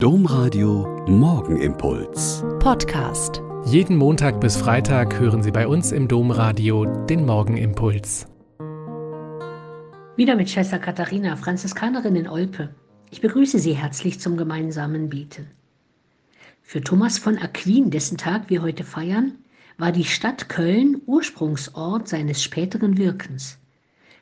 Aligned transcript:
Domradio 0.00 1.04
Morgenimpuls. 1.08 2.44
Podcast. 2.60 3.42
Jeden 3.64 3.96
Montag 3.96 4.40
bis 4.40 4.56
Freitag 4.56 5.18
hören 5.18 5.42
Sie 5.42 5.50
bei 5.50 5.66
uns 5.66 5.90
im 5.90 6.06
Domradio 6.06 6.84
den 7.06 7.26
Morgenimpuls. 7.26 8.28
Wieder 10.14 10.36
mit 10.36 10.50
Schwester 10.50 10.78
Katharina, 10.78 11.34
Franziskanerin 11.34 12.14
in 12.14 12.28
Olpe. 12.28 12.72
Ich 13.10 13.20
begrüße 13.20 13.58
Sie 13.58 13.72
herzlich 13.72 14.20
zum 14.20 14.36
gemeinsamen 14.36 15.08
Beten. 15.08 15.48
Für 16.62 16.80
Thomas 16.80 17.18
von 17.18 17.36
Aquin, 17.36 17.90
dessen 17.90 18.18
Tag 18.18 18.50
wir 18.50 18.62
heute 18.62 18.84
feiern, 18.84 19.32
war 19.78 19.90
die 19.90 20.04
Stadt 20.04 20.48
Köln 20.48 21.02
Ursprungsort 21.06 22.06
seines 22.06 22.40
späteren 22.40 22.98
Wirkens. 22.98 23.58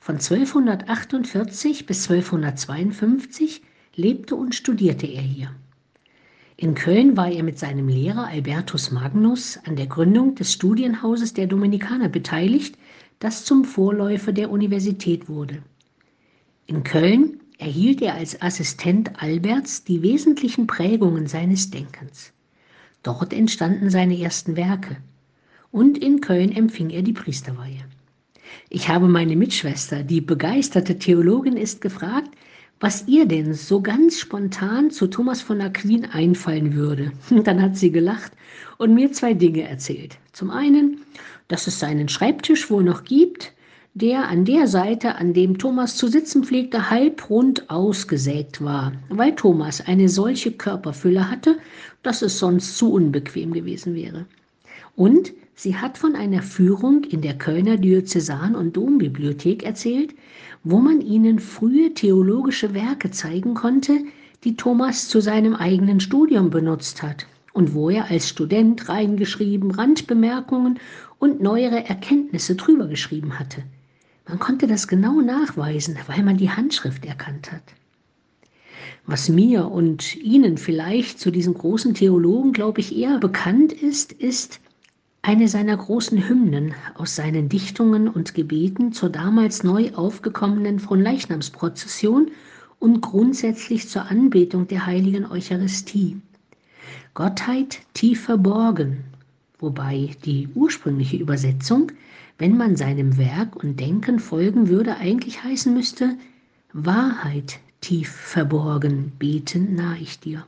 Von 0.00 0.16
1248 0.16 1.86
bis 1.86 2.10
1252 2.10 3.62
lebte 4.00 4.34
und 4.34 4.54
studierte 4.54 5.06
er 5.06 5.22
hier. 5.22 5.54
In 6.56 6.74
Köln 6.74 7.16
war 7.16 7.30
er 7.30 7.42
mit 7.42 7.58
seinem 7.58 7.88
Lehrer 7.88 8.26
Albertus 8.26 8.90
Magnus 8.90 9.58
an 9.64 9.76
der 9.76 9.86
Gründung 9.86 10.34
des 10.34 10.52
Studienhauses 10.52 11.32
der 11.32 11.46
Dominikaner 11.46 12.08
beteiligt, 12.08 12.76
das 13.18 13.44
zum 13.44 13.64
Vorläufer 13.64 14.32
der 14.32 14.50
Universität 14.50 15.28
wurde. 15.28 15.62
In 16.66 16.82
Köln 16.82 17.40
erhielt 17.58 18.02
er 18.02 18.14
als 18.14 18.40
Assistent 18.40 19.22
Alberts 19.22 19.84
die 19.84 20.02
wesentlichen 20.02 20.66
Prägungen 20.66 21.26
seines 21.26 21.70
Denkens. 21.70 22.32
Dort 23.02 23.32
entstanden 23.32 23.90
seine 23.90 24.18
ersten 24.18 24.56
Werke. 24.56 24.96
Und 25.70 25.98
in 25.98 26.20
Köln 26.20 26.52
empfing 26.52 26.90
er 26.90 27.02
die 27.02 27.12
Priesterweihe. 27.12 27.84
Ich 28.68 28.88
habe 28.88 29.08
meine 29.08 29.36
Mitschwester, 29.36 30.02
die 30.02 30.20
begeisterte 30.20 30.98
Theologin 30.98 31.56
ist, 31.56 31.80
gefragt, 31.80 32.30
was 32.80 33.06
ihr 33.06 33.26
denn 33.26 33.52
so 33.52 33.82
ganz 33.82 34.18
spontan 34.18 34.90
zu 34.90 35.06
Thomas 35.06 35.42
von 35.42 35.60
Aquin 35.60 36.06
einfallen 36.06 36.74
würde. 36.74 37.12
Dann 37.44 37.60
hat 37.62 37.76
sie 37.76 37.92
gelacht 37.92 38.32
und 38.78 38.94
mir 38.94 39.12
zwei 39.12 39.34
Dinge 39.34 39.68
erzählt. 39.68 40.16
Zum 40.32 40.50
einen, 40.50 41.02
dass 41.48 41.66
es 41.66 41.78
seinen 41.78 42.08
Schreibtisch 42.08 42.70
wohl 42.70 42.82
noch 42.82 43.04
gibt, 43.04 43.52
der 43.92 44.28
an 44.28 44.44
der 44.44 44.66
Seite, 44.66 45.16
an 45.16 45.34
dem 45.34 45.58
Thomas 45.58 45.96
zu 45.96 46.06
sitzen 46.06 46.44
pflegte, 46.44 46.90
halbrund 46.90 47.68
ausgesägt 47.68 48.62
war, 48.64 48.92
weil 49.08 49.34
Thomas 49.34 49.80
eine 49.86 50.08
solche 50.08 50.52
Körperfülle 50.52 51.30
hatte, 51.30 51.58
dass 52.02 52.22
es 52.22 52.38
sonst 52.38 52.78
zu 52.78 52.92
unbequem 52.92 53.52
gewesen 53.52 53.94
wäre. 53.94 54.26
Und 54.96 55.32
sie 55.54 55.76
hat 55.76 55.98
von 55.98 56.14
einer 56.14 56.42
Führung 56.42 57.04
in 57.04 57.22
der 57.22 57.36
Kölner 57.36 57.76
Diözesan- 57.76 58.54
und 58.54 58.76
Dombibliothek 58.76 59.62
erzählt, 59.62 60.14
wo 60.64 60.78
man 60.78 61.00
ihnen 61.00 61.38
frühe 61.38 61.94
theologische 61.94 62.74
Werke 62.74 63.10
zeigen 63.10 63.54
konnte, 63.54 64.00
die 64.44 64.56
Thomas 64.56 65.08
zu 65.08 65.20
seinem 65.20 65.54
eigenen 65.54 66.00
Studium 66.00 66.50
benutzt 66.50 67.02
hat 67.02 67.26
und 67.52 67.74
wo 67.74 67.90
er 67.90 68.10
als 68.10 68.28
Student 68.28 68.88
reingeschrieben, 68.88 69.70
Randbemerkungen 69.70 70.78
und 71.18 71.40
neuere 71.40 71.86
Erkenntnisse 71.86 72.54
drüber 72.54 72.86
geschrieben 72.86 73.38
hatte. 73.38 73.62
Man 74.28 74.38
konnte 74.38 74.66
das 74.66 74.88
genau 74.88 75.20
nachweisen, 75.20 75.98
weil 76.06 76.22
man 76.22 76.36
die 76.36 76.50
Handschrift 76.50 77.04
erkannt 77.04 77.52
hat. 77.52 77.62
Was 79.12 79.28
mir 79.28 79.68
und 79.72 80.14
Ihnen 80.18 80.56
vielleicht 80.56 81.18
zu 81.18 81.32
diesem 81.32 81.54
großen 81.54 81.94
Theologen, 81.94 82.52
glaube 82.52 82.78
ich, 82.78 82.96
eher 82.96 83.18
bekannt 83.18 83.72
ist, 83.72 84.12
ist, 84.12 84.60
eine 85.20 85.48
seiner 85.48 85.76
großen 85.76 86.28
Hymnen 86.28 86.74
aus 86.94 87.16
seinen 87.16 87.48
Dichtungen 87.48 88.06
und 88.06 88.34
Gebeten 88.34 88.92
zur 88.92 89.10
damals 89.10 89.64
neu 89.64 89.90
aufgekommenen 89.96 90.78
Fronleichnamsprozession 90.78 92.30
und 92.78 93.00
grundsätzlich 93.00 93.88
zur 93.88 94.08
Anbetung 94.08 94.68
der 94.68 94.86
heiligen 94.86 95.26
Eucharistie. 95.26 96.20
Gottheit 97.12 97.80
tief 97.94 98.20
verborgen, 98.20 98.98
wobei 99.58 100.10
die 100.24 100.48
ursprüngliche 100.54 101.16
Übersetzung, 101.16 101.90
wenn 102.38 102.56
man 102.56 102.76
seinem 102.76 103.18
Werk 103.18 103.56
und 103.56 103.80
Denken 103.80 104.20
folgen 104.20 104.68
würde, 104.68 104.98
eigentlich 104.98 105.42
heißen 105.42 105.74
müsste, 105.74 106.16
Wahrheit 106.72 107.58
tief 107.80 108.10
verborgen, 108.10 109.12
beten 109.18 109.74
nahe 109.74 109.98
ich 109.98 110.20
dir. 110.20 110.44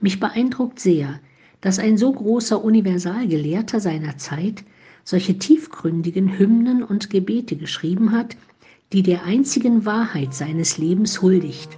Mich 0.00 0.20
beeindruckt 0.20 0.78
sehr, 0.80 1.20
dass 1.60 1.78
ein 1.78 1.98
so 1.98 2.12
großer 2.12 2.62
Universalgelehrter 2.62 3.80
seiner 3.80 4.16
Zeit 4.16 4.64
solche 5.04 5.38
tiefgründigen 5.38 6.38
Hymnen 6.38 6.82
und 6.82 7.10
Gebete 7.10 7.56
geschrieben 7.56 8.12
hat, 8.12 8.36
die 8.92 9.02
der 9.02 9.24
einzigen 9.24 9.84
Wahrheit 9.84 10.34
seines 10.34 10.78
Lebens 10.78 11.20
huldigt, 11.20 11.76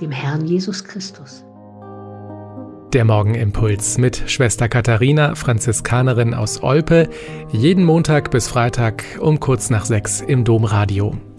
dem 0.00 0.10
Herrn 0.10 0.46
Jesus 0.46 0.84
Christus. 0.84 1.44
Der 2.92 3.04
Morgenimpuls 3.04 3.98
mit 3.98 4.22
Schwester 4.30 4.68
Katharina, 4.68 5.34
Franziskanerin 5.34 6.32
aus 6.32 6.62
Olpe, 6.62 7.08
jeden 7.50 7.84
Montag 7.84 8.30
bis 8.30 8.46
Freitag 8.46 9.04
um 9.20 9.40
kurz 9.40 9.68
nach 9.68 9.84
sechs 9.84 10.20
im 10.20 10.44
Domradio. 10.44 11.16